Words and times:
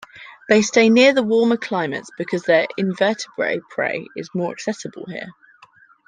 They 0.49 0.63
stay 0.63 0.89
near 0.89 1.13
the 1.13 1.21
warmer 1.21 1.57
climates 1.57 2.09
because 2.17 2.41
their 2.41 2.65
invertebrate 2.75 3.61
prey 3.69 4.07
is 4.15 4.31
more 4.33 4.51
accessible 4.51 5.05
here. 5.07 5.29